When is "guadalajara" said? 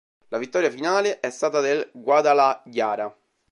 1.93-3.15